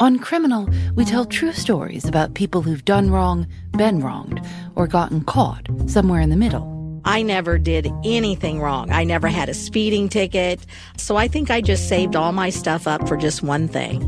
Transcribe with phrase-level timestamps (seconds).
[0.00, 3.46] On Criminal, we tell true stories about people who've done wrong,
[3.78, 7.00] been wronged, or gotten caught somewhere in the middle.
[7.04, 8.90] I never did anything wrong.
[8.90, 10.66] I never had a speeding ticket.
[10.96, 14.00] So I think I just saved all my stuff up for just one thing.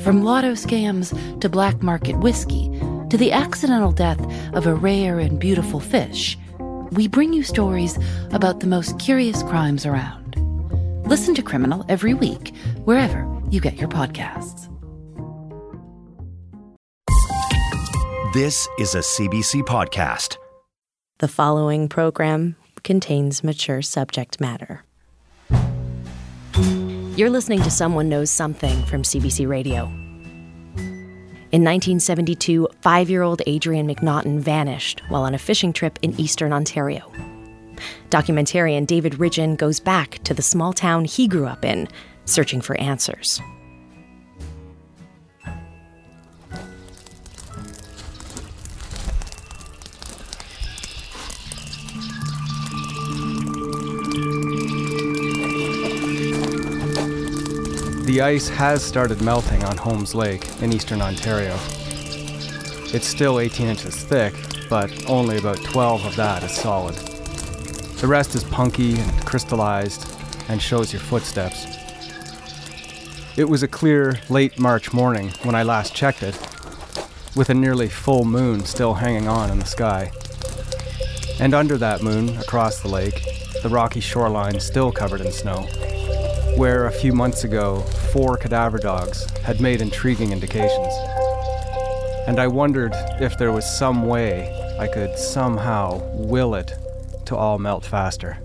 [0.00, 2.68] From lotto scams to black market whiskey
[3.10, 4.20] to the accidental death
[4.52, 6.36] of a rare and beautiful fish,
[6.90, 7.96] we bring you stories
[8.32, 10.34] about the most curious crimes around.
[11.06, 12.52] Listen to Criminal every week,
[12.84, 14.69] wherever you get your podcasts.
[18.32, 20.36] This is a CBC podcast.
[21.18, 24.84] The following program contains mature subject matter.
[27.16, 29.86] You're listening to Someone Knows Something from CBC Radio.
[31.50, 36.52] In 1972, five year old Adrien McNaughton vanished while on a fishing trip in eastern
[36.52, 37.10] Ontario.
[38.10, 41.88] Documentarian David Ridgen goes back to the small town he grew up in,
[42.26, 43.40] searching for answers.
[58.10, 61.56] The ice has started melting on Holmes Lake in eastern Ontario.
[62.92, 64.34] It's still 18 inches thick,
[64.68, 66.96] but only about 12 of that is solid.
[66.96, 70.12] The rest is punky and crystallized
[70.48, 71.64] and shows your footsteps.
[73.36, 76.36] It was a clear, late March morning when I last checked it,
[77.36, 80.10] with a nearly full moon still hanging on in the sky.
[81.38, 83.22] And under that moon, across the lake,
[83.62, 85.68] the rocky shoreline still covered in snow
[86.56, 90.92] where a few months ago four cadaver dogs had made intriguing indications.
[92.26, 96.72] And I wondered if there was some way I could somehow will it
[97.26, 98.38] to all melt faster.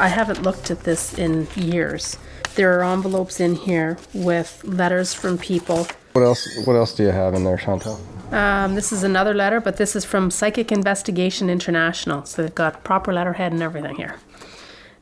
[0.00, 2.16] I haven't looked at this in years.
[2.56, 5.86] There are envelopes in here with letters from people.
[6.12, 6.48] What else?
[6.64, 8.00] What else do you have in there, Chantal?
[8.32, 12.24] Um, this is another letter, but this is from Psychic Investigation International.
[12.24, 14.16] So they've got proper letterhead and everything here.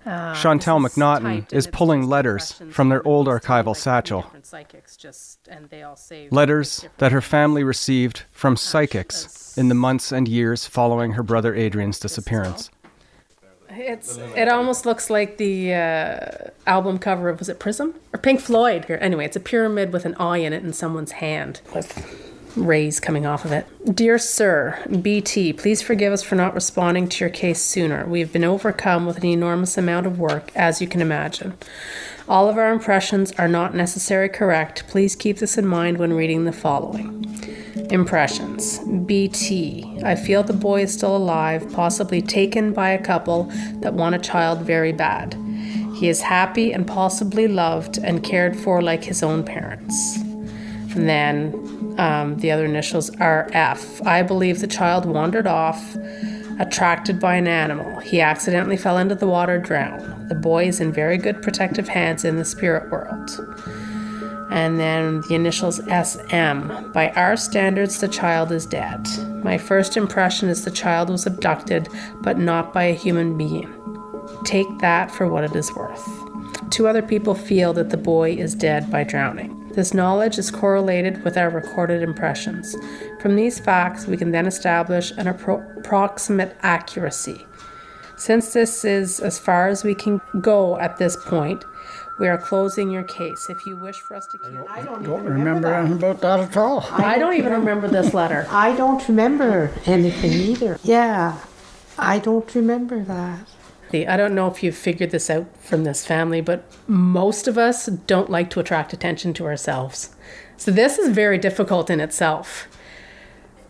[0.06, 4.24] Uh, Chantal McNaughton is pulling letters from their old archival satchel.
[6.30, 11.54] Letters that her family received from psychics in the months and years following her brother
[11.54, 12.70] Adrien's disappearance.
[13.70, 18.40] It's it almost looks like the uh, album cover of was it Prism or Pink
[18.40, 18.86] Floyd?
[18.88, 22.27] Anyway, it's a pyramid with an eye in it in someone's hand with
[22.58, 23.66] rays coming off of it.
[23.94, 28.06] Dear Sir, BT, please forgive us for not responding to your case sooner.
[28.06, 31.56] We have been overcome with an enormous amount of work, as you can imagine.
[32.28, 34.86] All of our impressions are not necessarily correct.
[34.88, 37.24] Please keep this in mind when reading the following.
[37.90, 40.00] Impressions BT.
[40.04, 43.44] I feel the boy is still alive, possibly taken by a couple
[43.80, 45.34] that want a child very bad.
[45.94, 50.18] He is happy and possibly loved and cared for like his own parents.
[50.94, 54.00] And then um, the other initials are F.
[54.06, 55.96] I believe the child wandered off,
[56.60, 57.98] attracted by an animal.
[58.00, 60.28] He accidentally fell into the water, drowned.
[60.28, 63.30] The boy is in very good protective hands in the spirit world.
[64.50, 66.92] And then the initials SM.
[66.92, 69.06] By our standards, the child is dead.
[69.44, 71.88] My first impression is the child was abducted,
[72.22, 73.74] but not by a human being.
[74.44, 76.06] Take that for what it is worth.
[76.70, 79.57] Two other people feel that the boy is dead by drowning.
[79.78, 82.74] This knowledge is correlated with our recorded impressions.
[83.20, 87.46] From these facts, we can then establish an appro- approximate accuracy.
[88.16, 91.64] Since this is as far as we can go at this point,
[92.18, 93.46] we are closing your case.
[93.48, 96.56] If you wish for us to keep, I don't, don't remember anything about that at
[96.56, 96.84] all.
[96.90, 98.48] I don't even remember this letter.
[98.50, 100.80] I don't remember anything either.
[100.82, 101.38] Yeah,
[101.96, 103.46] I don't remember that.
[103.94, 107.86] I don't know if you've figured this out from this family, but most of us
[107.86, 110.14] don't like to attract attention to ourselves.
[110.56, 112.68] So this is very difficult in itself.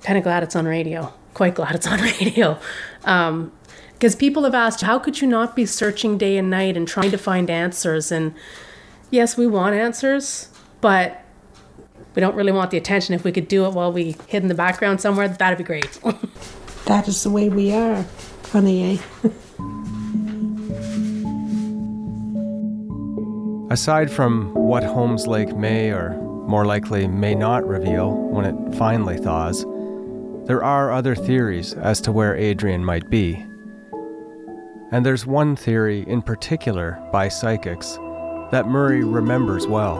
[0.02, 1.12] Kind of glad it's on radio.
[1.34, 2.58] Quite glad it's on radio.
[3.04, 3.52] Um,
[3.94, 7.10] because people have asked, how could you not be searching day and night and trying
[7.10, 8.12] to find answers?
[8.12, 8.32] And
[9.10, 10.48] yes, we want answers,
[10.80, 11.24] but
[12.14, 13.14] we don't really want the attention.
[13.14, 16.00] If we could do it while we hid in the background somewhere, that'd be great.
[16.86, 18.04] that is the way we are.
[18.44, 19.28] Funny, eh?
[23.70, 26.14] Aside from what Holmes Lake may, or
[26.46, 29.66] more likely may not reveal when it finally thaws,
[30.46, 33.44] there are other theories as to where Adrien might be.
[34.90, 37.98] And there's one theory in particular by psychics
[38.52, 39.98] that Murray remembers well.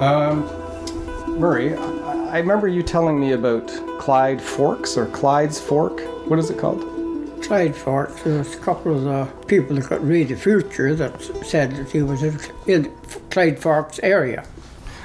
[0.00, 0.44] Um,
[1.36, 3.66] Murray, I remember you telling me about
[3.98, 6.00] Clyde Forks or Clyde's Fork.
[6.28, 6.93] What is it called?
[7.46, 11.20] Clyde Forks, there was a couple of the people that could read the future that
[11.44, 12.90] said that he was in, in
[13.30, 14.46] Clyde Forks area.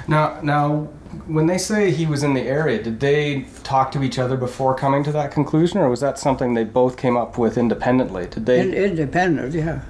[0.08, 0.88] Now, now,
[1.26, 4.74] when they say he was in the area, did they talk to each other before
[4.74, 8.26] coming to that conclusion, or was that something they both came up with independently?
[8.26, 8.60] Did they?
[8.60, 9.82] In, independent, yeah.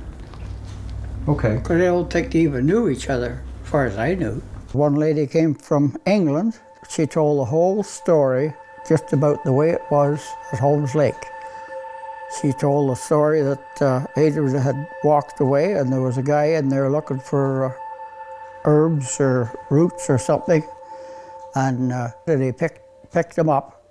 [1.29, 1.57] okay.
[1.57, 4.43] Because I don't think they even knew each other, as far as I knew.
[4.73, 6.59] One lady came from England.
[6.89, 8.55] She told the whole story
[8.89, 11.15] just about the way it was at Holmes Lake.
[12.39, 16.45] She told the story that uh, Adrien had walked away and there was a guy
[16.45, 17.73] in there looking for uh,
[18.65, 20.65] herbs or roots or something.
[21.55, 22.81] And uh, then he picked,
[23.13, 23.83] picked them up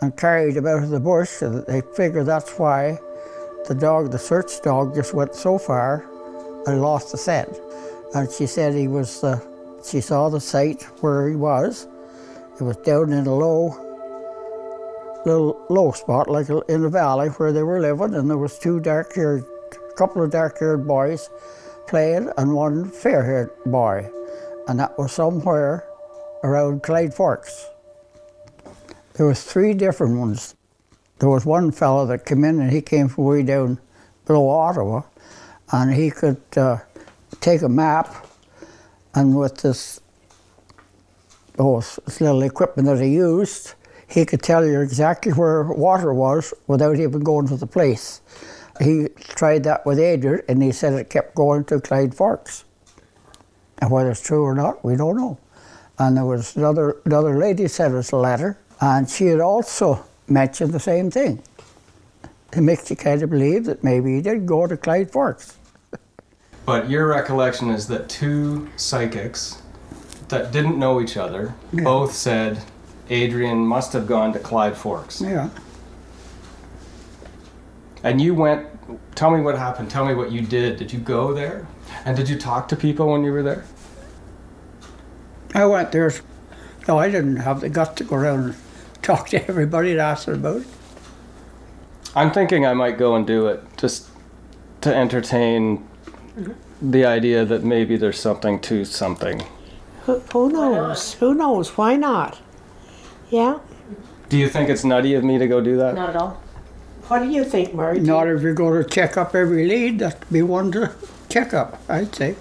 [0.00, 1.42] and carried them out of the bush.
[1.42, 2.98] And they figured that's why
[3.66, 6.06] the dog, the search dog, just went so far
[6.66, 7.58] and lost the scent.
[8.14, 9.40] And she said he was, uh,
[9.84, 11.88] she saw the site where he was.
[12.60, 13.87] It was down in a low,
[15.24, 18.80] little low spot, like in a valley where they were living, and there was two
[18.80, 19.44] dark-haired,
[19.96, 21.28] couple of dark-haired boys
[21.86, 24.10] playing, and one fair-haired boy,
[24.68, 25.84] and that was somewhere
[26.44, 27.66] around Clyde Forks.
[29.14, 30.54] There was three different ones.
[31.18, 33.80] There was one fellow that came in, and he came from way down
[34.24, 35.02] below Ottawa,
[35.72, 36.78] and he could uh,
[37.40, 38.26] take a map,
[39.14, 40.00] and with this
[41.58, 43.74] oh, this little equipment that he used,
[44.08, 48.20] he could tell you exactly where water was without even going to the place.
[48.80, 52.64] He tried that with Adrien, and he said it kept going to Clyde Forks.
[53.80, 55.38] And whether it's true or not, we don't know.
[55.98, 60.72] And there was another another lady sent us a letter, and she had also mentioned
[60.72, 61.42] the same thing.
[62.56, 65.56] It makes you kind of believe that maybe he did go to Clyde Forks.
[66.66, 69.62] But your recollection is that two psychics
[70.28, 71.84] that didn't know each other Yeah.
[71.84, 72.60] both said
[73.10, 75.20] Adrien must have gone to Clyde Forks.
[75.20, 75.48] Yeah.
[78.02, 78.66] And you went.
[79.14, 79.90] Tell me what happened.
[79.90, 80.76] Tell me what you did.
[80.76, 81.66] Did you go there?
[82.04, 83.64] And did you talk to people when you were there?
[85.54, 86.12] I went there.
[86.86, 88.56] No, I didn't have the guts to go around and
[89.02, 90.66] talk to everybody and ask them about it.
[92.14, 94.08] I'm thinking I might go and do it just
[94.80, 95.86] to entertain
[96.80, 99.42] the idea that maybe there's something to something.
[100.04, 101.14] Who, who knows?
[101.14, 101.76] Who knows?
[101.76, 102.40] Why not?
[103.30, 103.58] Yeah?
[104.28, 105.94] Do you think it's nutty of me to go do that?
[105.94, 106.42] Not at all.
[107.08, 108.00] What do you think, Murray?
[108.00, 110.92] Not if you're going to check up every lead, that'd be one to
[111.30, 112.36] check up, I'd say.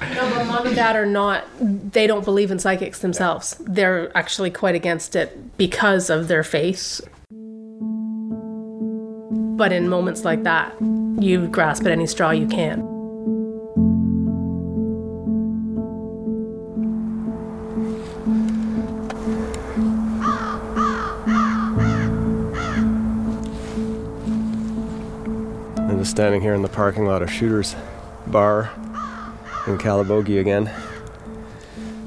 [0.00, 3.56] No, but mom and dad are not, they don't believe in psychics themselves.
[3.60, 7.00] They're actually quite against it because of their faith.
[9.56, 12.93] But in moments like that, you grasp at any straw you can.
[26.14, 27.74] Standing here in the parking lot of Shooter's
[28.28, 28.70] Bar
[29.66, 30.72] in Calabogie again.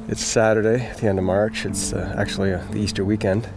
[0.07, 1.65] It's Saturday at the end of March.
[1.65, 3.50] It's uh, actually uh, the Easter weekend.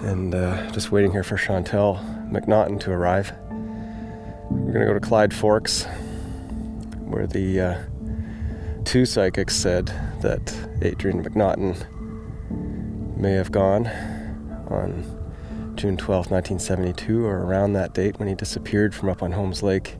[0.00, 1.96] And uh, just waiting here for Chantal
[2.32, 3.34] McNaughton to arrive.
[4.50, 5.84] We're going to go to Clyde Forks,
[7.04, 7.82] where the uh,
[8.86, 9.88] two psychics said
[10.22, 11.76] that Adrien McNaughton
[13.18, 13.86] may have gone
[14.70, 15.17] on
[15.78, 19.94] June 12, 1972, or around that date when he disappeared from up on Holmes Lake.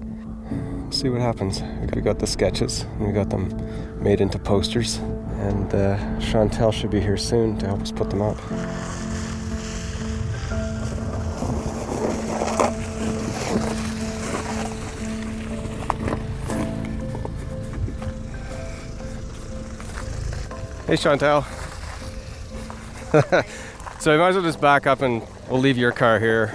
[0.90, 1.62] See what happens.
[1.94, 3.48] We got the sketches, and we got them
[4.02, 8.22] made into posters, and uh, Chantal should be here soon to help us put them
[8.22, 8.36] up.
[20.88, 21.42] Hey, Chantal.
[24.00, 26.54] so we might as well just back up and we'll leave your car here.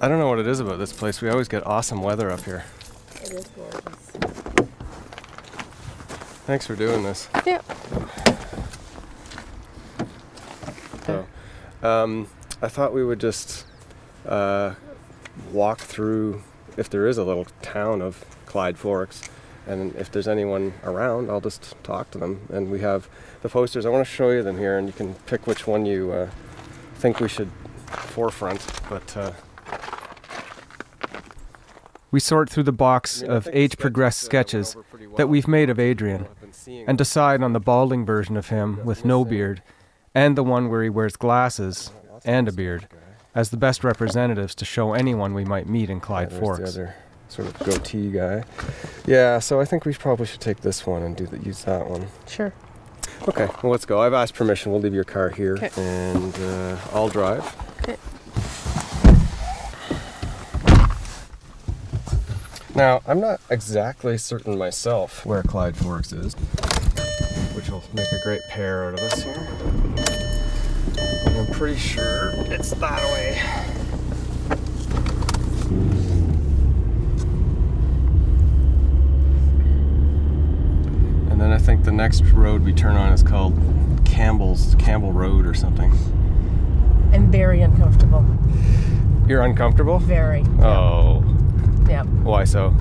[0.00, 1.20] I don't know what it is about this place.
[1.20, 2.64] We always get awesome weather up here.
[3.22, 3.80] It is gorgeous.
[6.46, 7.28] Thanks for doing this.
[7.46, 7.62] Yeah.
[11.06, 11.26] So,
[11.82, 12.28] um,
[12.60, 13.64] I thought we would just
[14.26, 14.74] uh,
[15.52, 16.42] walk through,
[16.76, 19.22] if there is a little town of Clyde Forks,
[19.66, 22.46] and if there's anyone around, I'll just talk to them.
[22.52, 23.08] And we have
[23.40, 23.86] the posters.
[23.86, 26.30] I want to show you them here, and you can pick which one you uh,
[27.04, 27.50] think we should
[27.86, 28.64] forefront.
[28.88, 29.32] But uh,
[32.10, 34.74] we sort through the box of age progressed sketches
[35.18, 36.26] that we've made of Adrien,
[36.66, 39.62] and decide on the balding version of him with no beard,
[40.14, 41.90] and the one where he wears glasses
[42.24, 42.88] and a beard,
[43.34, 46.78] as the best representatives to show anyone we might meet in Clyde Forks.
[47.28, 48.44] sort of goatee guy.
[49.04, 51.86] Yeah, so I think we probably should take this one and do the, use that
[51.86, 52.06] one.
[52.26, 52.54] Sure.
[53.28, 54.00] Okay, well, let's go.
[54.00, 54.70] I've asked permission.
[54.70, 57.42] We'll leave your car here and uh, I'll drive.
[57.82, 57.96] Okay.
[62.74, 66.34] Now, I'm not exactly certain myself where Clyde Forks is,
[67.54, 69.48] which will make a great pair out of us here.
[71.38, 73.63] I'm pretty sure it's that way.
[81.64, 83.54] Think the next road we turn on is called
[84.04, 85.90] Campbell's Campbell Road or something.
[87.12, 88.22] And very uncomfortable.
[89.26, 89.98] You're uncomfortable?
[89.98, 90.44] Very.
[90.60, 91.24] Oh,
[91.88, 92.06] Yep.
[92.22, 92.74] why so?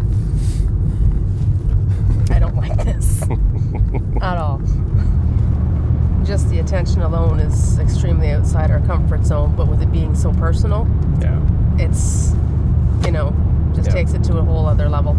[2.30, 3.22] I don't like this
[4.22, 4.62] at all.
[6.26, 10.32] Just the attention alone is extremely outside our comfort zone, but with it being so
[10.34, 10.88] personal,
[11.22, 11.40] Yeah.
[11.78, 12.34] it's,
[13.06, 13.34] you know,
[13.76, 13.94] just Yeah.
[13.96, 15.16] takes it to a whole other level.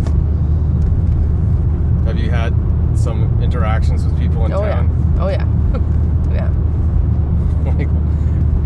[2.04, 2.52] Have you had
[2.96, 5.14] some interactions with people in oh, town?
[5.16, 5.22] yeah.
[5.22, 5.46] Oh, yeah.
[6.34, 6.50] yeah.
[7.78, 7.88] like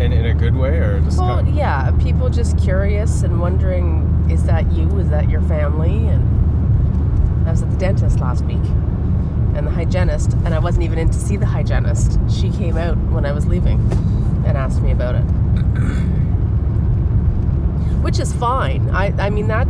[0.01, 3.39] in, in a good way or just Well, kind of, yeah, people just curious and
[3.39, 4.87] wondering, is that you?
[4.97, 6.07] Is that your family?
[6.07, 8.63] And I was at the dentist last week,
[9.55, 12.19] and the hygienist, and I wasn't even in to see the hygienist.
[12.29, 13.79] She came out when I was leaving
[14.45, 15.23] and asked me about it,
[18.01, 18.89] which is fine.
[18.91, 19.67] I, I mean, that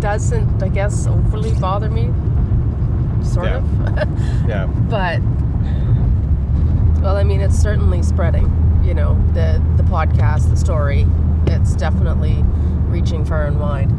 [0.00, 2.12] doesn't, I guess, overly bother me,
[3.24, 3.56] sort Yeah.
[3.56, 4.48] of.
[4.48, 4.66] yeah.
[4.66, 5.20] But
[7.02, 8.46] well i mean it's certainly spreading
[8.84, 11.06] you know the the podcast the story.
[11.46, 12.42] It's definitely
[12.88, 13.90] reaching far and wide.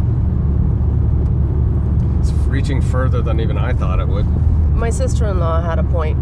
[2.20, 4.26] It's reaching further than even i thought it would.
[4.74, 6.18] My sister-in-law had a point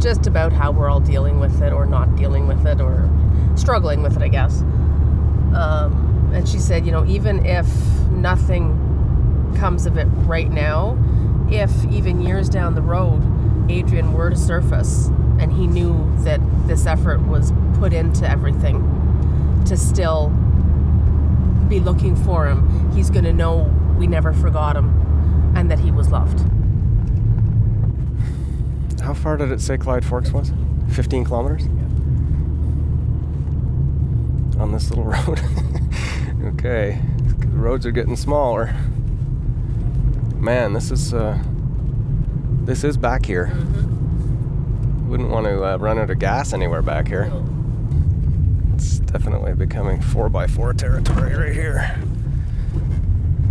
[0.00, 3.08] just about how we're all dealing with it or not dealing with it or
[3.56, 4.60] struggling with it i guess.
[5.54, 7.66] Um, and she said you know even if
[8.10, 8.82] nothing
[9.56, 10.96] comes of it right now
[11.50, 13.22] if even years down the road
[13.70, 18.82] adrien were to surface and he knew that this effort was put into everything
[19.66, 20.28] to still
[21.68, 25.06] be looking for him he's going to know we never forgot him
[25.56, 26.40] and that he was loved.
[29.00, 30.52] How far did it say clyde forks was?
[30.90, 31.64] 15 kilometers?
[34.60, 35.40] On this little road.
[36.44, 37.00] Okay.
[37.38, 38.74] The roads are getting smaller
[40.46, 41.36] man this is uh
[42.62, 43.46] this is back here.
[45.08, 47.32] Wouldn't want to uh, run out of gas anywhere back here.
[48.74, 52.00] It's definitely becoming 4x4 territory right here.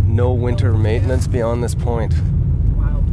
[0.06, 2.14] No winter maintenance beyond this point.
[2.78, 3.04] Wow.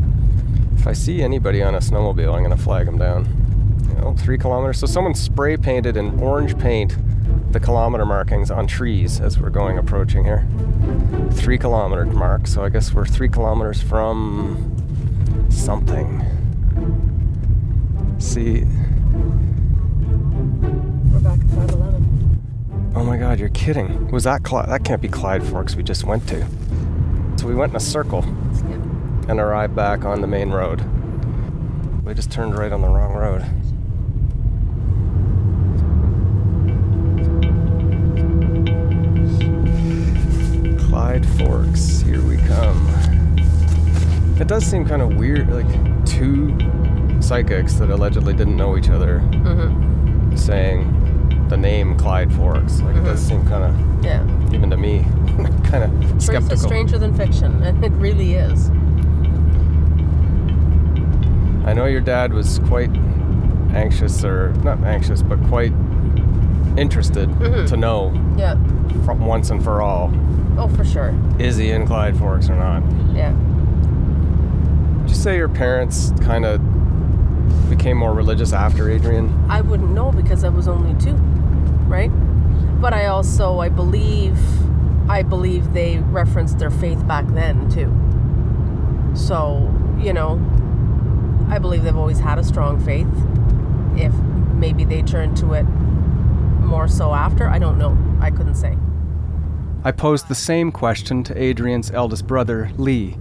[0.78, 3.28] If I see anybody on a snowmobile, I'm gonna flag them down.
[3.90, 4.80] You know, three kilometers.
[4.80, 6.96] So someone spray painted in orange paint
[7.54, 10.46] the kilometer markings on trees as we're going approaching here.
[11.32, 12.48] Three kilometer mark.
[12.48, 14.76] So I guess we're three kilometers from
[15.50, 16.22] something.
[18.18, 18.64] See,
[21.12, 22.04] we're back at 511
[22.96, 24.10] oh my God, you're kidding.
[24.12, 24.70] Was that Clyde?
[24.70, 26.46] That can't be Clyde Forks we just went to.
[27.38, 28.24] So we went in a circle
[29.28, 30.82] and arrived back on the main road.
[32.04, 33.46] We just turned right on the wrong road.
[41.14, 43.38] Clyde Forks, here we come.
[44.40, 46.58] It does seem kind of weird, like two
[47.22, 50.36] psychics that allegedly didn't know each other mm-hmm.
[50.36, 52.82] saying the name Clyde Forks.
[52.82, 53.42] Like it does mm-hmm.
[53.42, 54.24] seem kind of, yeah
[54.56, 55.04] even to me,
[55.66, 56.58] kind of skeptical.
[56.58, 58.70] stranger than fiction, it really is.
[61.68, 62.90] I know your dad was quite
[63.76, 65.74] anxious, or not anxious, but quite
[66.78, 67.66] interested mm-hmm.
[67.66, 68.56] to know Yeah.
[69.06, 70.12] from once and for all
[70.58, 71.14] Oh, for sure.
[71.40, 72.84] is he in Clyde Forks or not.
[73.14, 73.32] Yeah.
[75.02, 76.62] Did you say your parents kind of
[77.70, 79.46] became more religious after Adrien?
[79.50, 81.16] I wouldn't know because I was only two,
[81.88, 82.10] right?
[82.82, 84.38] But I also, I believe,
[85.10, 87.92] I believe they referenced their faith back then too.
[89.16, 90.40] So, you know,
[91.50, 93.08] I believe they've always had a strong faith.
[93.96, 94.14] If
[94.56, 95.66] maybe they turned to it
[96.66, 97.98] more so after, I don't know.
[98.22, 98.78] I couldn't say.
[99.84, 103.18] I posed the same question to Adrien's eldest brother, Lee,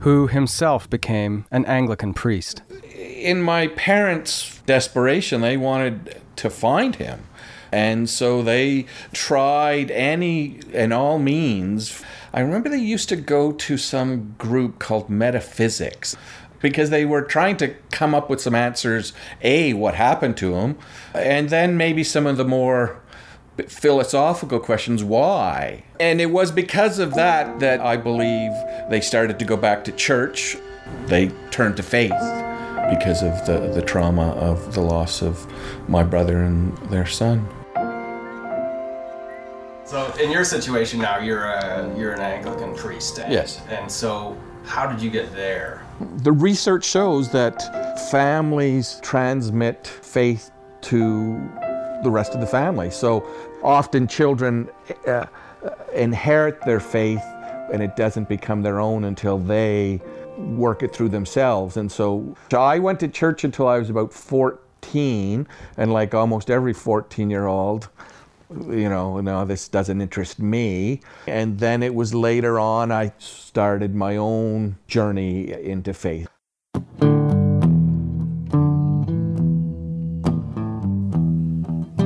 [0.00, 2.62] who himself became an Anglican priest.
[2.94, 7.24] in my parents' desperation, they wanted to find him.
[7.72, 12.02] And so they tried any and all means.
[12.32, 16.16] I remember they used to go to some group called Metaphysics
[16.60, 20.78] because they were trying to come up with some answers A, what happened to him,
[21.14, 23.00] and then maybe some of the more
[23.68, 28.52] philosophical questions why and it was because of that that i believe
[28.90, 30.58] they started to go back to church
[31.06, 32.12] they turned to faith
[32.90, 35.50] because of the, the trauma of the loss of
[35.88, 37.48] my brother and their son
[39.86, 43.18] So in your situation now, you're a you're an Anglican priest.
[43.20, 43.60] And, Yes.
[43.68, 45.85] And so, how did you get there?
[46.18, 50.50] The research shows that families transmit faith
[50.82, 51.34] to
[52.02, 52.90] the rest of the family.
[52.90, 53.26] So
[53.62, 54.68] often children
[55.06, 55.26] uh,
[55.94, 57.22] inherit their faith
[57.72, 60.00] and it doesn't become their own until they
[60.38, 61.76] work it through themselves.
[61.76, 66.50] And so, so I went to church until I was about 14, and like almost
[66.50, 67.88] every 14 year old,
[68.50, 71.00] you know, no, this doesn't interest me.
[71.26, 76.28] And then it was later on I started my own journey into faith.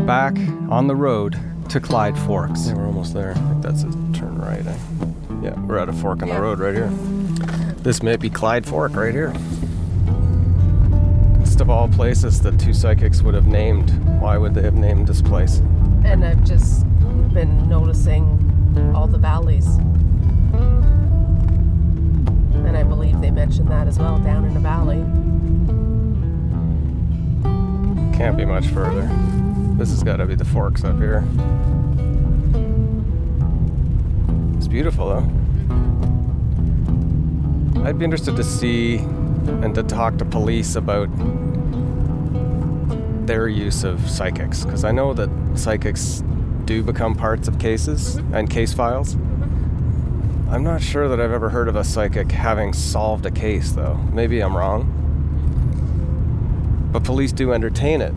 [0.07, 0.37] Back
[0.71, 2.67] on the road to Clyde Forks.
[2.67, 3.31] Yeah, we're almost there.
[3.31, 4.67] I think that's a turn right.
[4.67, 4.79] Eh?
[5.43, 6.89] Yeah, we're at a fork in the road right here.
[7.79, 9.33] This may be Clyde Fork right here.
[11.39, 13.91] List of all places that two psychics would have named.
[14.21, 15.63] Why would they have named this place?
[16.05, 16.85] And I've just
[17.33, 19.67] been noticing all the valleys.
[22.67, 25.05] And I believe they mentioned that as well down in the valley.
[28.17, 29.09] Can't be much further.
[29.77, 31.25] This has got to be the forks up here.
[34.57, 35.27] It's beautiful though.
[37.85, 41.09] I'd be interested to see and to talk to police about
[43.31, 46.25] their use of psychics because I know that psychics
[46.65, 48.35] do become parts of cases mm-hmm.
[48.35, 49.15] and case files.
[49.15, 50.51] Mm-hmm.
[50.51, 53.95] I'm not sure that I've ever heard of a psychic having solved a case though.
[54.13, 54.83] Maybe I'm wrong.
[56.93, 58.13] But police do entertain it.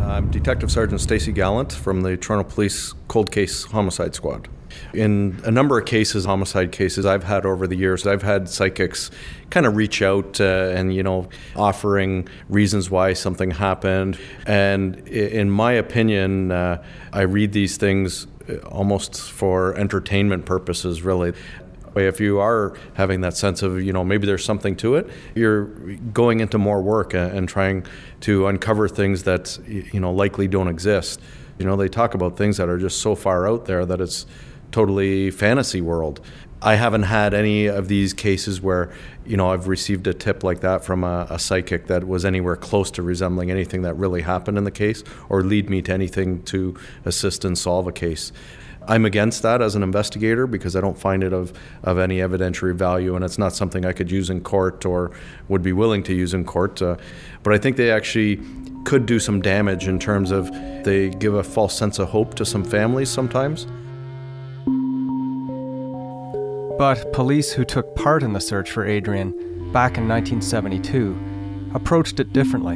[0.00, 4.48] I'm Detective Sergeant Stacy Gallant from the Toronto Police Cold Case Homicide Squad.
[4.92, 9.10] In a number of cases, homicide cases I've had over the years, I've had psychics
[9.50, 14.18] kind of reach out uh, and, you know, offering reasons why something happened.
[14.46, 21.32] And in my opinion, uh, I read these things uh, almost for entertainment purposes, really.
[21.96, 25.64] If you are having that sense of, you know, maybe there's something to it, you're
[26.12, 27.84] going into more work and, and trying
[28.20, 31.20] to uncover things that, you know, likely don't exist.
[31.58, 34.24] You know, they talk about things that are just so far out there that it's
[34.70, 36.20] totally fantasy world.
[36.62, 38.92] I haven't had any of these cases where,
[39.24, 42.56] you know, I've received a tip like that from a, a psychic that was anywhere
[42.56, 46.42] close to resembling anything that really happened in the case or lead me to anything
[46.44, 48.30] to assist and solve a case.
[48.86, 51.52] I'm against that as an investigator because I don't find it of,
[51.82, 55.12] of any evidentiary value and it's not something I could use in court or
[55.48, 56.82] would be willing to use in court.
[56.82, 56.96] Uh,
[57.42, 58.40] but I think they actually
[58.84, 60.50] could do some damage in terms of
[60.84, 63.66] they give a false sense of hope to some families sometimes.
[66.80, 69.32] But police who took part in the search for Adrien
[69.70, 71.14] back in 1972
[71.74, 72.74] approached it differently.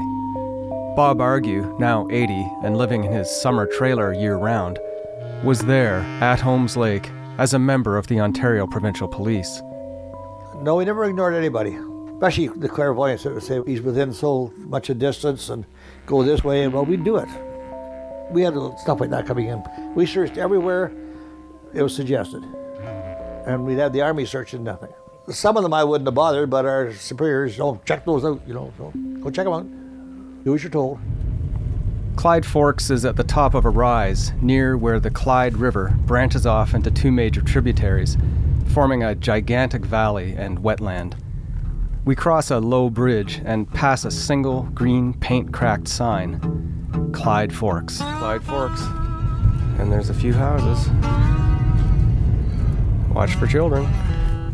[0.94, 4.78] Bob Argue, now 80 and living in his summer trailer year round,
[5.42, 9.62] was there at Holmes Lake as a member of the Ontario Provincial Police.
[10.56, 11.74] No, we never ignored anybody,
[12.12, 15.64] especially the clairvoyants that would say he's within so much a distance and
[16.04, 17.28] go this way, and well, we'd do it.
[18.30, 19.64] We had stuff like that coming in.
[19.94, 20.92] We searched everywhere
[21.72, 22.44] it was suggested.
[23.44, 24.92] And we'd have the army searching nothing.
[25.28, 28.54] Some of them I wouldn't have bothered, but our superiors, oh, check those out, you
[28.54, 30.44] know, so go check them out.
[30.44, 30.98] Do as you're told.
[32.16, 36.46] Clyde Forks is at the top of a rise near where the Clyde River branches
[36.46, 38.16] off into two major tributaries,
[38.68, 41.14] forming a gigantic valley and wetland.
[42.04, 47.98] We cross a low bridge and pass a single green paint cracked sign Clyde Forks.
[47.98, 48.82] Clyde Forks.
[49.78, 51.33] And there's a few houses.
[53.14, 53.84] Watch for children.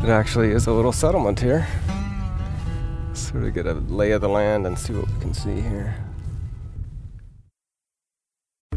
[0.03, 1.67] It actually is a little settlement here.
[3.13, 5.95] Sort of get a lay of the land and see what we can see here.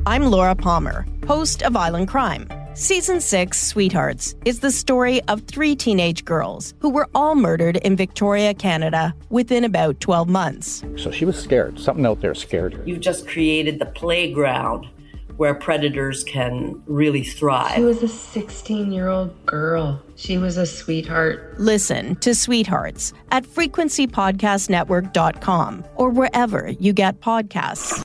[0.07, 2.49] I'm Laura Palmer, host of Island Crime.
[2.73, 7.95] Season 6, Sweethearts, is the story of three teenage girls who were all murdered in
[7.95, 10.83] Victoria, Canada, within about 12 months.
[10.97, 11.79] So she was scared.
[11.79, 12.83] Something out there scared her.
[12.87, 14.89] You've just created the playground
[15.37, 17.77] where predators can really thrive.
[17.77, 20.03] She was a 16 year old girl.
[20.17, 21.55] She was a sweetheart.
[21.59, 28.03] Listen to Sweethearts at frequencypodcastnetwork.com or wherever you get podcasts.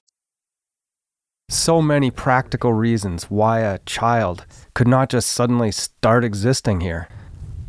[1.51, 7.09] So many practical reasons why a child could not just suddenly start existing here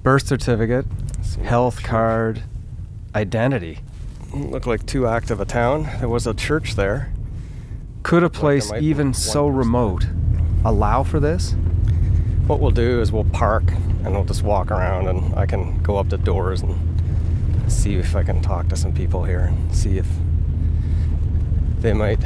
[0.03, 0.87] birth certificate,
[1.43, 2.43] health card,
[3.15, 3.81] identity.
[4.33, 5.89] Look like too active a town.
[5.99, 7.13] There was a church there.
[8.03, 10.07] Could a place even so remote
[10.65, 11.55] allow for this?
[12.47, 13.71] What we'll do is we'll park
[14.05, 16.77] and we'll just walk around and I can go up to doors and
[17.71, 20.09] see if I can talk to some people here and see if
[21.81, 22.23] they might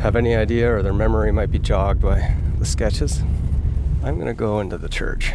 [0.00, 3.20] have any idea or their memory might be jogged by the sketches,
[4.02, 5.32] I'm going to go into the church.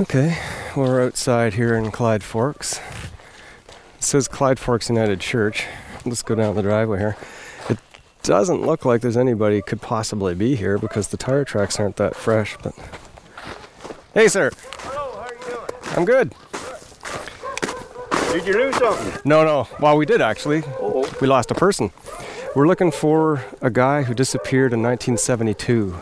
[0.00, 0.36] Okay,
[0.76, 2.80] we're outside here in Clyde Forks.
[3.68, 5.66] It says Clyde Forks United Church.
[6.04, 7.16] Let's go down the driveway here.
[7.68, 7.78] It
[8.22, 12.16] doesn't look like there's anybody could possibly be here because the tire tracks aren't that
[12.16, 12.74] fresh, but
[14.14, 14.50] Hey sir.
[14.78, 15.96] Hello, how are you doing?
[15.96, 16.34] I'm good.
[18.32, 19.20] Did you lose something?
[19.24, 19.68] No, no.
[19.80, 20.62] Well, we did actually.
[20.80, 21.10] Oh.
[21.20, 21.92] We lost a person.
[22.54, 25.96] We're looking for a guy who disappeared in 1972,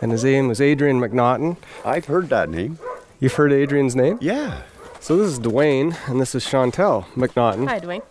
[0.00, 1.56] and his name was Adrien McNaughton.
[1.84, 2.78] I've heard that name.
[3.20, 4.18] You've heard Adrien's name?
[4.20, 4.62] Yeah.
[5.00, 7.66] So this is Dwayne, and this is Chantal McNaughton.
[7.66, 8.02] Hi, Dwayne.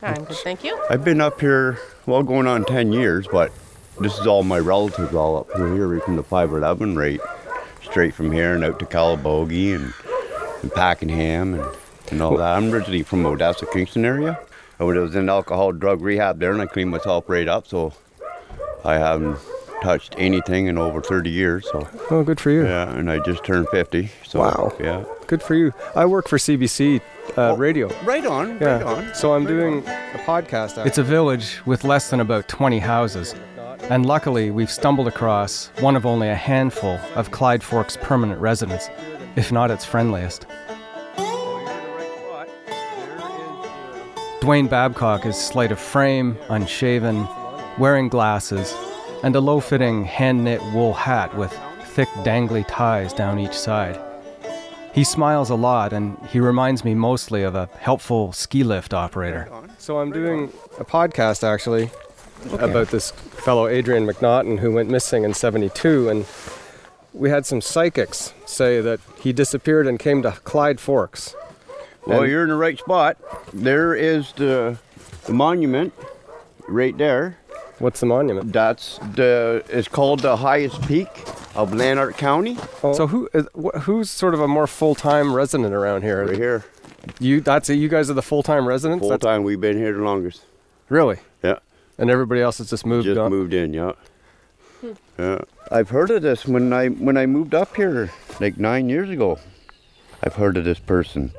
[0.00, 0.80] Hi, I'm good, thank you.
[0.88, 3.50] I've been up here, well, going on 10 years, but
[4.00, 7.20] this is all my relatives all up through here, right from the 511 rate,
[7.82, 9.92] straight from here and out to Calabogie and,
[10.62, 11.76] and Pakenham and,
[12.12, 12.56] and all that.
[12.56, 14.38] I'm originally from Odessa, Kingston area.
[14.78, 17.94] I was in alcohol drug rehab there and I cleaned myself right up, so
[18.84, 19.38] I haven't
[19.82, 21.66] touched anything in over 30 years.
[21.72, 22.64] So Oh, good for you.
[22.64, 24.10] yeah, and I just turned 50.
[24.26, 24.72] So Wow.
[24.80, 25.04] yeah.
[25.26, 25.72] Good for you.
[25.94, 27.00] I work for CBC
[27.38, 27.88] uh, radio.
[28.04, 28.74] Right on, Yeah.
[28.78, 29.14] right on.
[29.14, 30.84] So I'm doing a podcast.
[30.86, 33.34] It's a village with less than about 20 houses.
[33.88, 38.88] And luckily, we've stumbled across one of only a handful of Clyde Forks permanent residents,
[39.36, 40.46] if not its friendliest.
[44.40, 47.26] Dwayne Babcock is slight of frame, unshaven,
[47.78, 48.74] wearing glasses,
[49.22, 51.52] and a low fitting hand knit wool hat with
[51.84, 54.00] thick dangly ties down each side.
[54.92, 59.48] He smiles a lot, and he reminds me mostly of a helpful ski lift operator.
[59.78, 61.90] So I'm doing a podcast actually
[62.58, 66.26] about this fellow Adrien McNaughton who went missing in 72, and
[67.12, 71.36] we had some psychics say that he disappeared and came to Clyde Forks.
[72.06, 73.16] Well, And- you're in the right spot.
[73.52, 74.78] There is the,
[75.26, 75.92] the monument
[76.66, 77.36] right there.
[77.80, 78.52] What's the monument?
[78.52, 79.64] That's the.
[79.68, 81.08] It's called the highest peak
[81.56, 82.56] of Lanark County.
[82.84, 82.92] Oh.
[82.92, 86.24] So who is, wh- who's sort of a more full time resident around here?
[86.26, 86.64] Right here.
[87.18, 87.74] You that's it.
[87.76, 89.06] You guys are the full time residents.
[89.06, 89.42] Full time.
[89.42, 90.42] We've been here the longest.
[90.90, 91.18] Really?
[91.42, 91.58] Yeah.
[91.98, 93.30] And everybody else has just moved Just on.
[93.30, 93.72] moved in.
[93.72, 93.92] Yeah.
[94.80, 94.92] Hmm.
[95.18, 95.38] Yeah.
[95.72, 99.38] I've heard of this when I when I moved up here like nine years ago.
[100.22, 101.32] I've heard of this person.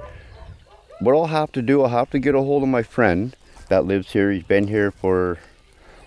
[0.99, 3.36] What I'll have to do, I'll have to get a hold of my friend
[3.69, 4.32] that lives here.
[4.32, 5.38] He's been here for,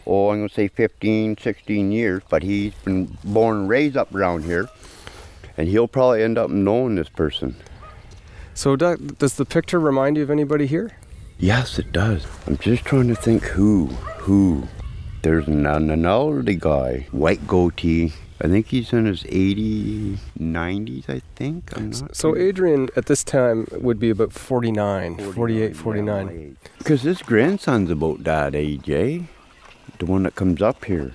[0.06, 4.14] oh, I'm going to say 15, 16 years, but he's been born and raised up
[4.14, 4.68] around here.
[5.56, 7.56] And he'll probably end up knowing this person.
[8.54, 10.92] So do, does the picture remind you of anybody here?
[11.38, 12.26] Yes, it does.
[12.46, 13.86] I'm just trying to think who.
[14.18, 14.68] Who?
[15.22, 18.12] There's an, an elderly guy, white goatee.
[18.40, 21.76] I think he's in his 80s, 90s, I think.
[21.76, 26.56] I'm not So Adrien at this time would be about 49, 48, 49.
[26.78, 29.20] Because his grandson's about that age, eh?
[29.98, 31.12] The one that comes up here.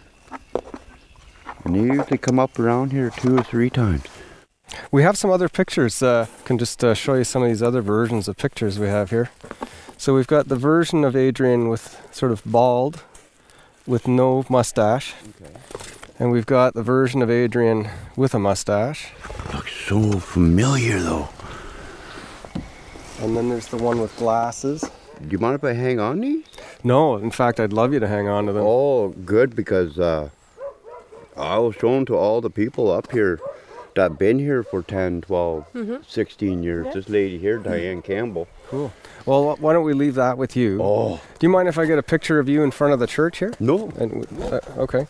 [1.64, 4.04] And they usually come up around here two or three times.
[4.92, 6.02] We have some other pictures.
[6.02, 9.10] Uh, can just uh, show you some of these other versions of pictures we have
[9.10, 9.30] here.
[9.98, 13.04] So we've got the version of Adrien with sort of bald,
[13.86, 15.14] with no mustache.
[16.18, 19.12] And we've got the version of Adrien with a mustache.
[19.54, 21.30] Looks so familiar, though.
[23.22, 24.90] And then there's the one with glasses.
[25.22, 26.46] Do you mind if I hang on these?
[26.84, 28.64] No, in fact, I'd love you to hang on to them.
[28.66, 30.30] Oh, good, because uh,
[31.36, 33.40] I was shown to all the people up here
[33.96, 36.06] that have been here for 10, 12, Mhm.
[36.10, 36.86] 16 years.
[36.88, 36.94] Yeah.
[36.94, 38.48] This lady here, Diane Campbell.
[38.70, 38.94] Cool.
[39.26, 40.80] Well, why don't we leave that with you?
[40.82, 41.20] Oh.
[41.38, 43.40] Do you mind if I get a picture of you in front of the church
[43.40, 43.54] here?
[43.60, 43.92] No.
[43.98, 45.08] And, uh, okay.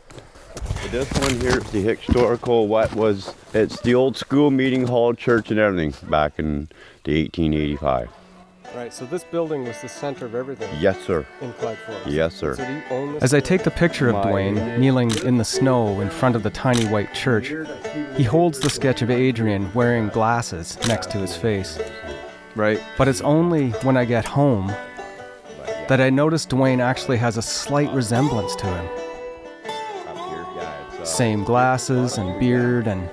[0.89, 5.51] This one here is the historical, what was, it's the old school meeting hall, church
[5.51, 6.69] and everything back in
[7.03, 8.09] the 1885.
[8.75, 10.69] Right, so this building was the center of everything.
[10.79, 11.25] Yes, sir.
[11.41, 12.05] In Clyde Forks.
[12.05, 12.55] Yes, sir.
[12.55, 15.37] So do you own this As I take the picture of My- Dwayne kneeling in
[15.37, 17.51] the snow in front of the tiny white church,
[18.15, 21.79] he holds the sketch of Adrien wearing glasses next to his face.
[22.55, 22.79] Right.
[22.97, 24.67] But it's only when I get home
[25.87, 28.89] that I notice Dwayne actually has a slight resemblance to him.
[31.03, 33.09] Same glasses and beard and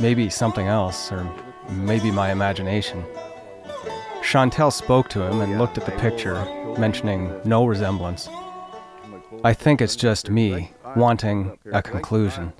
[0.00, 1.28] maybe something else, or
[1.70, 3.04] maybe my imagination.
[4.22, 6.34] Chantal spoke to him and looked at the picture,
[6.78, 8.28] mentioning no resemblance.
[9.44, 12.52] I think it's just me wanting a conclusion.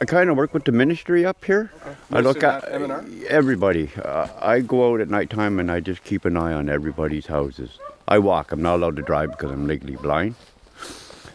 [0.00, 1.72] I kind of work with the ministry up here.
[2.12, 3.04] I look at at M&R?
[3.28, 3.90] everybody.
[3.96, 7.78] Uh, I go out at nighttime and I just keep an eye on everybody's houses.
[8.06, 8.52] I walk.
[8.52, 10.34] I'm not allowed to drive because I'm legally blind.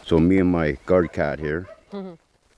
[0.06, 1.66] So me and my guard cat here.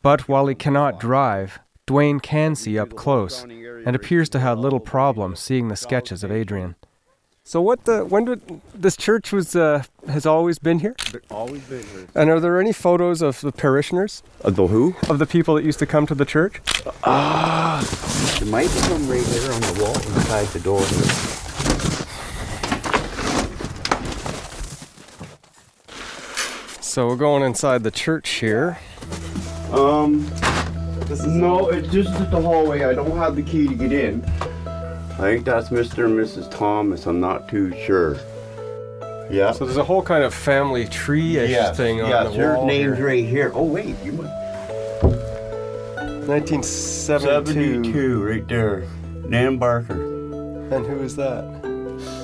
[0.02, 4.80] But while he cannot drive, Dwayne can see up close and appears to have little
[4.80, 6.76] problem seeing the sketches of Adrien.
[7.46, 10.96] So what the when did this church was uh, has always been here?
[11.30, 12.07] Always been here.
[12.14, 14.22] And are there any photos of the parishioners?
[14.40, 14.96] Of the who?
[15.11, 16.62] Of the people that used to come to the church?
[17.04, 17.85] Ah,
[18.40, 20.80] there might be some right there on the wall inside the door.
[26.80, 28.78] So we're going inside the church here.
[29.70, 30.30] Um,
[31.26, 32.85] no, it's just at the hallway.
[32.85, 34.22] I don't have the key to get in.
[35.14, 36.07] I think that's Mr.
[36.07, 36.50] and Mrs.
[36.50, 37.07] Thomas.
[37.07, 38.16] I'm not too sure.
[39.31, 39.53] Yeah.
[39.53, 42.66] So there's a whole kind of family tree-ish yes, thing on yes, the your wall
[42.66, 43.07] name's here.
[43.07, 43.53] right here.
[43.55, 44.33] Oh wait, you must.
[46.29, 47.85] 1972.
[47.85, 48.87] 72, right there.
[49.29, 49.94] Nan Barker.
[50.74, 51.44] And who is that?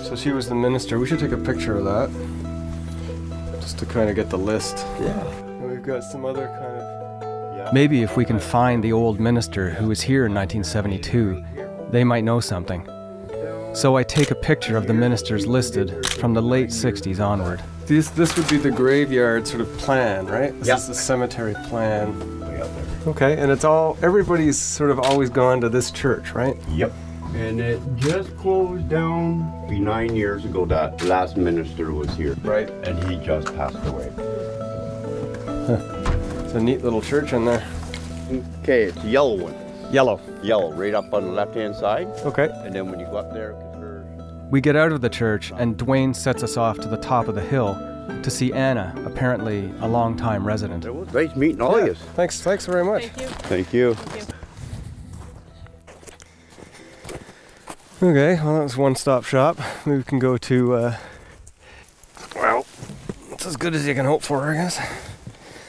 [0.04, 0.98] So she was the minister.
[0.98, 2.10] We should take a picture of that.
[3.60, 4.84] Just to kind of get the list.
[5.00, 5.26] Yeah.
[5.26, 7.00] And we've got some other kind of.
[7.72, 11.44] Maybe if we can find the old minister who was here in 1972,
[11.90, 12.86] they might know something.
[13.74, 17.62] So I take a picture of the ministers listed from the late 60s onward.
[17.86, 20.56] This, this would be the graveyard sort of plan, right?
[20.58, 20.78] This Yep.
[20.78, 22.14] is the cemetery plan.
[23.06, 26.56] Okay, and it's all, everybody's sort of always gone to this church, right?
[26.68, 26.92] Yep.
[27.34, 30.64] And it just closed down be nine years ago.
[30.66, 32.34] That last minister was here.
[32.42, 32.68] Right.
[32.84, 34.10] And he just passed away.
[36.44, 37.64] It's a neat little church in there.
[38.62, 39.54] Okay, it's a yellow one.
[39.90, 40.20] Yellow.
[40.42, 42.06] Yellow, right up on the left hand side.
[42.24, 42.48] Okay.
[42.64, 43.54] And then when you go up there,
[44.50, 47.34] we're- get out of the church, and Dwayne sets us off to the top of
[47.34, 47.74] the hill
[48.22, 50.84] to see Anna, apparently a long-time resident.
[50.84, 51.94] it was nice meeting all of you.
[52.14, 53.06] Thanks, thanks very much.
[53.06, 53.94] Thank you.
[53.96, 54.36] Thank you.
[58.02, 59.58] Okay, well that was one stop shop.
[59.84, 60.96] Maybe we can go to uh
[62.34, 62.64] well
[63.30, 64.80] it's as good as you can hope for, I guess.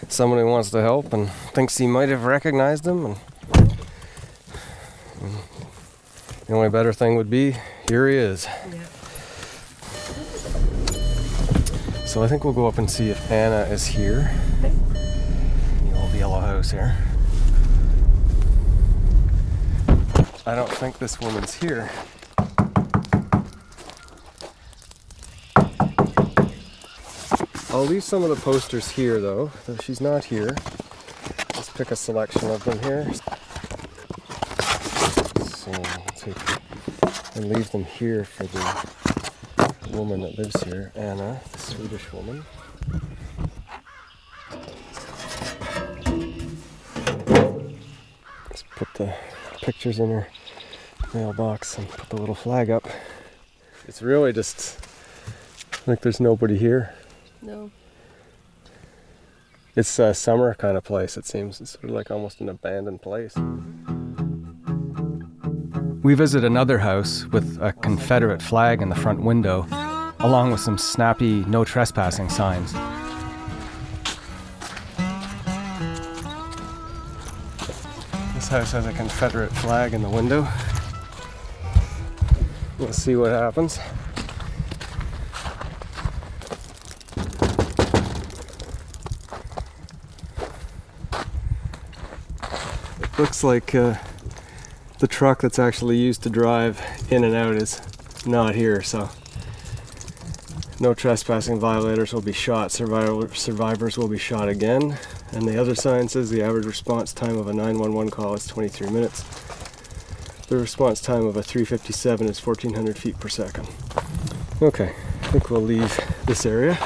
[0.08, 3.31] Somebody wants to help and thinks he might have recognized him and, and
[6.48, 7.56] the only better thing would be
[7.88, 8.48] here he is.
[12.06, 14.34] So I think we'll go up and see if Anna is here.
[14.62, 16.98] The old yellow house here.
[20.46, 21.90] I don't think this woman's here.
[27.70, 30.56] I'll leave some of the posters here though, though she's not here.
[31.56, 33.10] Let's pick a selection of them here.
[35.62, 36.36] So I'll take
[37.36, 42.44] and leave them here for the woman that lives here, Anna, the Swedish woman.
[48.50, 49.14] Let's put the
[49.62, 50.28] pictures in her
[51.14, 52.88] mailbox and put the little flag up.
[53.88, 54.84] It's really just
[55.86, 56.96] like there's nobody here.
[57.40, 57.70] No.
[59.76, 61.62] It's a summer kind of place, it seems.
[61.62, 63.38] It's sort of like almost an abandoned place.
[66.04, 69.68] We visit another house with a Confederate flag in the front window,
[70.20, 72.74] along with some snappy no trespassing signs.
[78.34, 80.48] This house has a Confederate flag in the window.
[82.80, 83.78] We'll see what happens.
[93.04, 93.94] It looks like uh,
[95.02, 97.82] the truck that's actually used to drive in and out is
[98.28, 99.10] not here, so
[100.80, 102.72] no trespassing violators will be shot.
[102.72, 105.00] Survivor, survivors will be shot again.
[105.32, 108.92] And the other sign says the average response time of a 911 call is 23
[108.92, 109.24] minutes.
[110.50, 113.68] The response time of a 357 is 1400 feet per second.
[114.62, 116.78] Okay, I think we'll leave this area.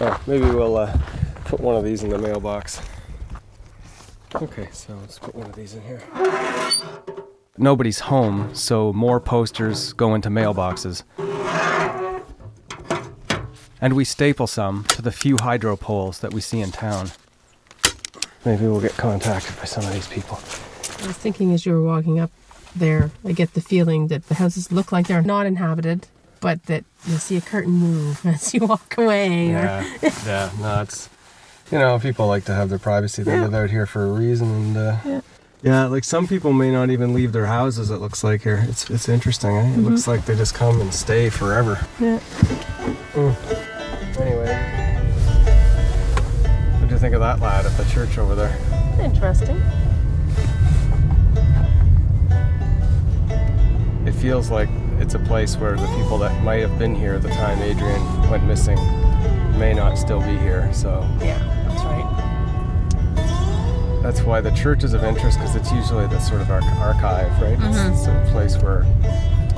[0.00, 0.98] Oh, maybe we'll uh,
[1.50, 2.80] put one of these in the mailbox.
[4.36, 6.00] Okay, so let's put one of these in here.
[7.58, 11.02] Nobody's home, so more posters go into mailboxes.
[13.80, 17.10] And we staple some to the few hydro poles that we see in town.
[18.44, 20.36] Maybe we'll get contacted by some of these people.
[21.02, 22.30] I was thinking as you were walking up
[22.76, 26.06] there, I get the feeling that the houses look like they're not inhabited,
[26.40, 29.48] but that you see a curtain move as you walk away.
[29.48, 31.08] or- Yeah, yeah, no, it's
[31.70, 33.22] you know people like to have their privacy.
[33.22, 35.20] They live out here for a reason, and uh, Yeah.
[35.62, 37.90] yeah, like some people may not even leave their houses.
[37.90, 38.64] It looks like here.
[38.68, 39.56] It's it's interesting.
[39.56, 39.72] Eh?
[39.74, 39.84] It Mhm.
[39.90, 41.78] looks like they just come and stay forever.
[42.00, 42.18] Yeah.
[43.14, 43.34] Mm.
[44.20, 44.54] Anyway,
[46.80, 48.54] what do you think of that lad at the church over there?
[49.00, 49.60] Interesting.
[54.06, 57.22] It feels like it's a place where the people that might have been here at
[57.22, 58.76] the time Adrien went missing
[59.58, 60.68] may not still be here.
[60.72, 61.38] So Yeah,
[64.02, 67.30] that's why the church is of interest because it's usually the sort of arch- archive,
[67.42, 67.52] right?
[67.52, 67.92] It's- Mhm.
[67.92, 68.84] It's, a place where.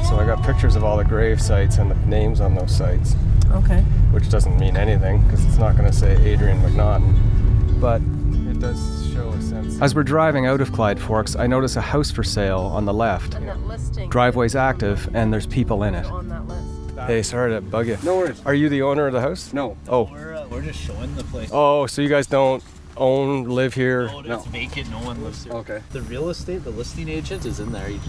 [0.09, 3.15] So I got pictures of all the grave sites and the names on those sites,
[3.53, 3.81] Okay.
[4.11, 8.03] which doesn't mean anything because it's not going to say Adrien McNaughton, but
[8.51, 9.81] it does show a sense.
[9.81, 12.93] As we're driving out of Clyde Forks, I notice a house for sale on the
[12.93, 13.37] left.
[13.37, 14.11] On that listing.
[14.11, 16.07] Driveway's active and there's people in it.
[16.07, 17.07] On that list.
[17.07, 17.97] Hey, sorry to bug you.
[18.05, 18.41] No worries.
[18.45, 19.53] Are you the owner of the house?
[19.53, 19.77] No.
[19.89, 20.09] Oh.
[20.13, 21.49] We're, uh, we're just showing the place.
[21.53, 22.63] Oh, so you guys don't
[22.97, 24.07] own, live here?
[24.07, 24.91] No, it's vacant.
[24.91, 25.53] No one lives here.
[25.55, 25.83] Okay.
[25.91, 27.89] The real estate, the listing agent is in there.
[27.89, 28.01] He,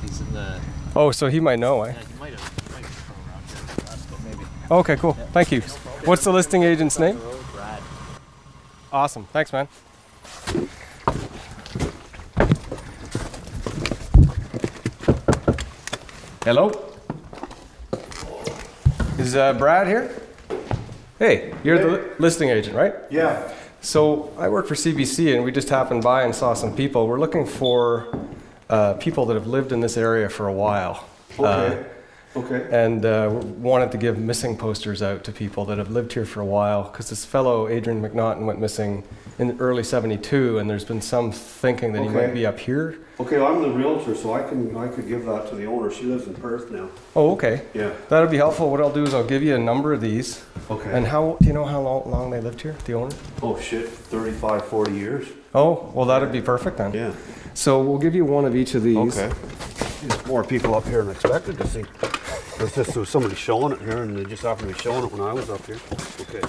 [0.00, 0.60] he's in the.
[0.94, 1.92] Oh, so he might know, eh?
[1.92, 2.72] Yeah, he might have.
[2.72, 3.86] Might have come around here.
[3.86, 4.46] Last, but maybe.
[4.70, 5.12] Okay, cool.
[5.32, 5.60] Thank you.
[6.04, 7.18] What's the listing agent's name?
[7.52, 7.82] Brad.
[8.92, 9.24] Awesome.
[9.32, 9.68] Thanks, man.
[16.44, 16.72] Hello?
[19.16, 20.12] Is uh, Brad here?
[21.20, 22.94] Hey, you're the listing agent, right?
[23.08, 23.54] Yeah.
[23.82, 27.08] So I work for CBC and we just happened by and saw some people.
[27.08, 28.16] We're looking for
[28.70, 31.04] uh, people that have lived in this area for a while.
[31.36, 31.80] Okay.
[31.80, 31.84] Uh,
[32.34, 32.66] Okay.
[32.70, 36.40] and uh, wanted to give missing posters out to people that have lived here for
[36.40, 39.04] a while because this fellow Adrien McNaughton went missing
[39.38, 42.98] in early 72 and there's been some thinking that he might be up here.
[43.20, 45.90] Okay, well, I'm the realtor, so I can I could give that to the owner.
[45.90, 46.88] She lives in Perth now.
[47.14, 47.66] Oh, okay.
[47.74, 47.92] Yeah.
[48.08, 48.70] That'll be helpful.
[48.70, 50.42] What I'll do is I'll give you a number of these.
[50.70, 50.90] Okay.
[50.90, 53.14] And how do you know how long, long they lived here, the owner?
[53.42, 55.28] Oh shit, 35, 40 years.
[55.54, 56.94] Oh, well, that'd be perfect then.
[56.94, 57.12] Yeah.
[57.54, 59.18] So we'll give you one of each of these.
[59.18, 59.32] Okay.
[60.02, 61.84] There's more people up here than expected to see.
[62.58, 65.04] There's just there was somebody showing it here, and they just happened to be showing
[65.04, 65.78] it when I was up here.
[66.20, 66.40] Okay.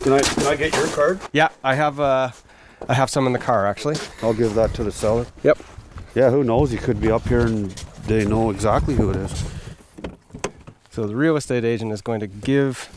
[0.00, 1.20] Can I can I get your card?
[1.32, 2.30] Yeah, I have uh,
[2.88, 3.96] I have some in the car actually.
[4.22, 5.26] I'll give that to the seller.
[5.42, 5.58] Yep.
[6.14, 6.70] Yeah, who knows?
[6.70, 7.70] He could be up here and
[8.06, 9.44] they know exactly who it is.
[10.90, 12.88] So the real estate agent is going to give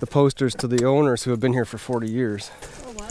[0.00, 2.50] the posters to the owners who have been here for 40 years.
[2.84, 3.08] Oh wow.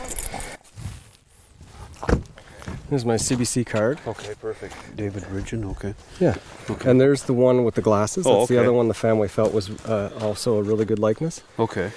[2.91, 4.01] Here's my CBC card.
[4.05, 4.75] Okay, perfect.
[4.97, 5.95] David Ridgen, okay.
[6.19, 6.35] Yeah.
[6.69, 6.91] Okay.
[6.91, 8.27] And there's the one with the glasses.
[8.27, 11.41] Oh, That's the other one the family felt was uh, also a really good likeness.
[11.57, 11.93] Okay.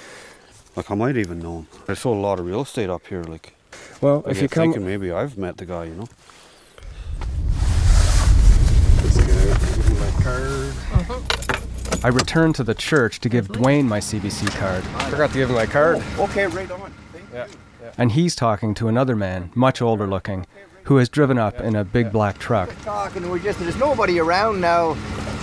[0.76, 1.66] Like I might even know him.
[1.88, 3.24] I sold a lot of real estate up here.
[3.24, 3.54] Like,
[4.00, 5.86] Well, I if you get come, thinking maybe I've met the guy.
[5.86, 6.08] You know.
[9.02, 10.74] Give me my card.
[10.92, 11.98] Uh-huh.
[12.04, 14.84] I returned to the church to give Dwayne my CBC card.
[14.94, 16.00] I Forgot to give him my card.
[16.20, 16.94] Okay, right on.
[17.32, 17.48] Yeah.
[17.98, 20.46] And he's talking to another man, much older looking,
[20.84, 22.70] who has driven up in a big black truck.
[22.82, 23.28] talking.
[23.28, 24.94] We're just there's nobody around now.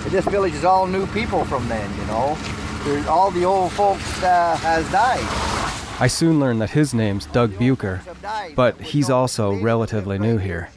[0.07, 2.37] This village is all new people from then, you know.
[2.83, 5.25] There's, all the old folks uh, has died.
[5.99, 8.01] I soon learned that his name's Doug Bucher,
[8.55, 10.69] but he's also relatively new here.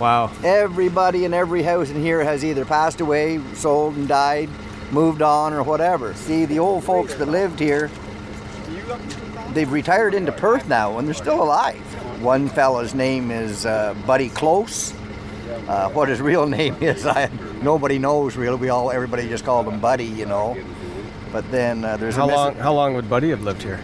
[0.00, 0.32] Wow.
[0.42, 4.48] Everybody in every house in here has either passed away, sold and died,
[4.90, 6.14] moved on, or whatever.
[6.14, 7.90] See, the old folks that lived here,
[9.52, 11.91] they've retired into Perth now, and they're still alive.
[12.22, 14.92] One fella's name is uh, Buddy Close.
[15.68, 17.28] Uh, what his real name is, I,
[17.62, 18.56] nobody knows really.
[18.56, 20.56] We all, everybody just called him Buddy, you know.
[21.32, 22.54] But then uh, there's How long?
[22.54, 23.80] How long would Buddy have lived here?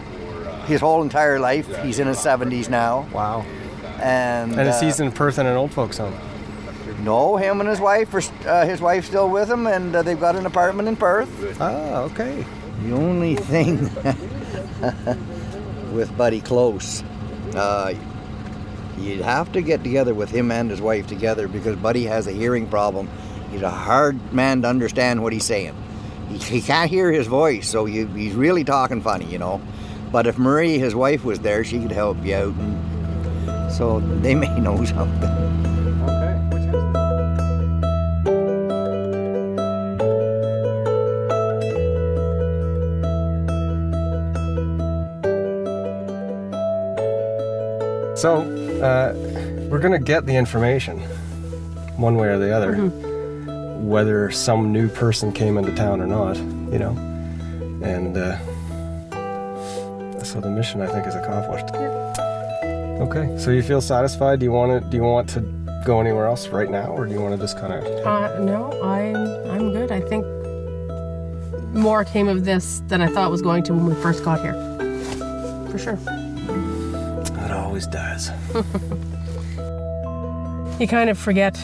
[0.67, 1.67] his whole entire life.
[1.83, 3.07] He's in his 70s now.
[3.11, 3.43] Wow.
[4.01, 6.13] And, And is uh, he's in Perth in an old folks home?
[7.03, 8.21] no, him and his wife are.
[8.47, 11.57] Uh, his wife's still with him, and uh, they've got an apartment in Perth.
[11.59, 12.45] Ah, okay.
[12.83, 13.79] The only thing
[15.93, 17.03] with Buddy Close,
[17.55, 17.93] uh,
[18.99, 22.31] you'd have to get together with him and his wife together because Buddy has a
[22.31, 23.09] hearing problem.
[23.51, 25.75] He's a hard man to understand what he's saying.
[26.29, 29.61] He, he can't hear his voice, so you, he's really talking funny, you know.
[30.11, 32.53] But if Marie, his wife, was there, she could help you out.
[32.55, 35.29] And so they may know something.
[36.03, 36.39] Okay.
[48.19, 48.41] So,
[48.81, 49.13] uh,
[49.69, 50.99] we're gonna get the information,
[51.97, 52.75] one way or the other,
[53.79, 56.37] whether some new person came into town or not.
[56.37, 56.91] You know,
[57.83, 58.37] and uh,
[60.23, 61.73] so the mission I think is accomplished.
[63.01, 64.39] Okay, so you feel satisfied?
[64.39, 64.89] Do you want to?
[64.89, 65.41] Do you want to
[65.85, 67.83] go anywhere else right now, or do you want to just kind of?
[68.05, 69.15] Uh, no, I'm
[69.49, 69.91] I'm good.
[69.91, 70.25] I think
[71.73, 74.53] more came of this than I thought was going to when we first got here.
[75.71, 75.99] For sure.
[77.45, 78.31] It always does.
[80.79, 81.57] You kind of forget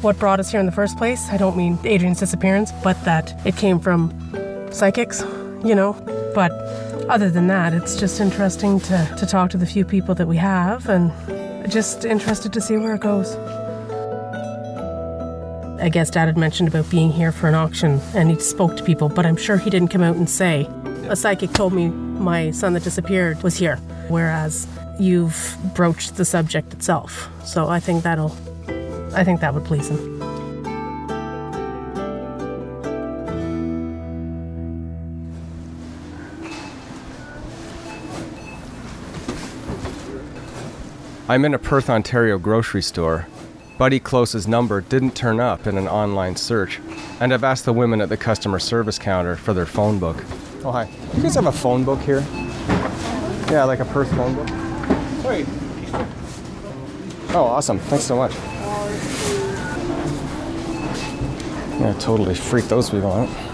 [0.00, 1.28] what brought us here in the first place.
[1.30, 4.12] I don't mean Adrien's disappearance, but that it came from
[4.72, 5.20] psychics,
[5.64, 5.92] you know.
[6.34, 6.52] But
[7.08, 10.36] other than that, it's just interesting to, to talk to the few people that we
[10.36, 11.12] have and
[11.70, 13.36] just interested to see where it goes.
[15.80, 18.82] I guess Dad had mentioned about being here for an auction and he spoke to
[18.82, 20.68] people, but I'm sure he didn't come out and say,
[21.08, 23.76] a psychic told me my son that disappeared was here.
[24.08, 24.66] Whereas
[24.98, 27.28] you've broached the subject itself.
[27.44, 28.32] So I think that'll,
[29.14, 30.16] I think that would please him.
[41.28, 43.26] I'm in a Perth, Ontario grocery store.
[43.78, 46.80] Buddy Close's number didn't turn up in an online search,
[47.20, 50.16] and I've asked the women at the customer service counter for their phone book.
[50.64, 50.88] Oh, hi.
[51.14, 52.20] You guys have a phone book here?
[53.50, 54.65] Yeah, like a Perth phone book?
[57.34, 57.78] Oh, awesome.
[57.80, 58.32] Thanks so much.
[61.80, 63.45] Yeah, totally freaked those people out.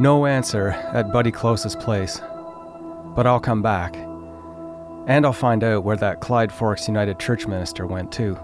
[0.00, 2.20] No answer at Buddy Close's place.
[3.16, 3.96] But I'll come back.
[5.08, 8.38] And I'll find out where that Clyde Forks United Church minister went too.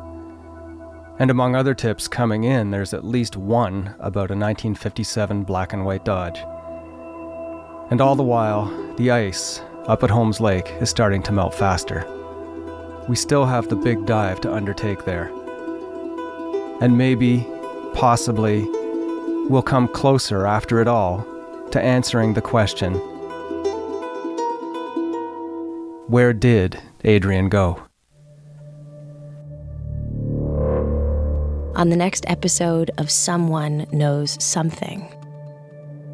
[1.21, 5.85] And among other tips coming in, there's at least one about a 1957 black and
[5.85, 6.39] white Dodge.
[7.93, 12.05] And all the while, the ice up at Holmes Lake is starting to melt faster.
[13.09, 15.31] We still have the big dive to undertake there.
[16.81, 17.47] And maybe,
[17.93, 18.65] possibly,
[19.49, 21.25] we'll come closer after it all
[21.71, 22.95] to answering the question
[26.09, 27.83] Where did Adrien go?
[31.77, 35.09] On the next episode of Someone Knows Something.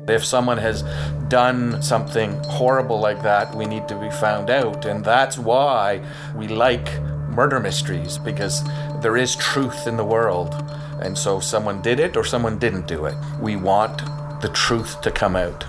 [0.09, 0.83] If someone has
[1.29, 4.87] done something horrible like that, we need to be found out.
[4.87, 6.03] And that's why
[6.35, 8.65] we like murder mysteries, because
[9.01, 10.55] there is truth in the world.
[11.03, 13.15] And so someone did it or someone didn't do it.
[13.41, 14.03] We want
[14.41, 15.65] the truth to come out.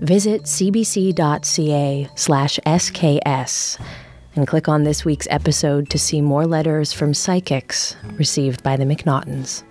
[0.00, 3.80] Visit cbc.ca slash SKS
[4.36, 8.84] and click on this week's episode to see more letters from psychics received by the
[8.84, 9.64] McNaughtons.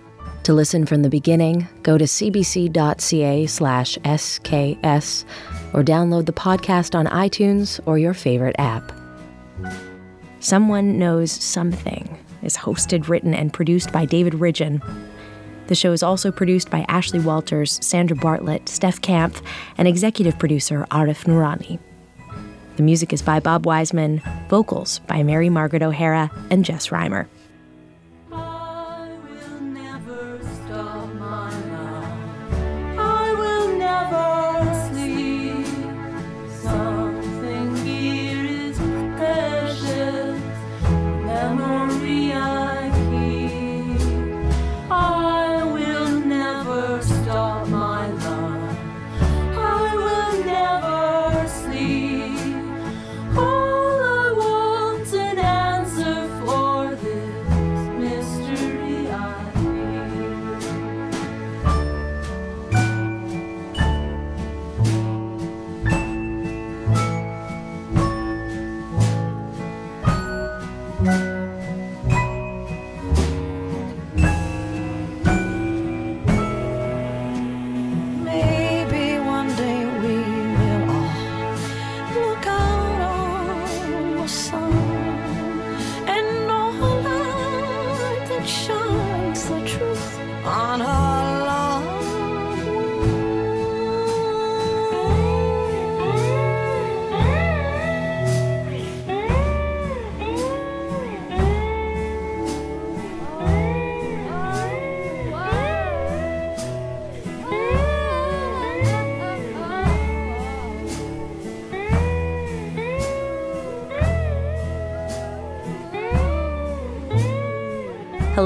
[0.44, 5.24] To listen from the beginning, go to cbc.ca slash SKS
[5.72, 8.92] or download the podcast on iTunes or your favorite app.
[10.40, 14.80] Someone Knows Something is hosted, written, and produced by David Ridgen.
[15.68, 19.42] The show is also produced by Ashley Walters, Sandra Bartlett, Steph Kampf,
[19.76, 21.78] and executive producer Arif Noorani.
[22.76, 27.26] The music is by Bob Wiseman, vocals by Mary Margaret O'Hara and Jess Reimer.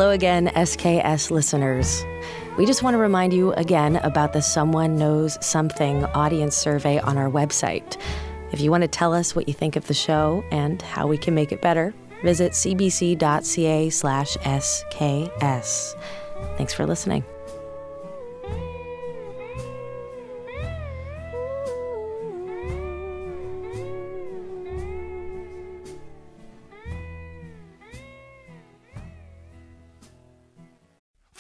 [0.03, 2.05] Hello again, SKS listeners.
[2.59, 7.17] We just want to remind you again about the Someone Knows Something audience survey on
[7.17, 7.97] our website.
[8.51, 11.19] If you want to tell us what you think of the show and how we
[11.19, 11.95] can make it better,
[12.25, 15.95] visit cbc.ca slash SKS.
[16.57, 17.23] Thanks for listening.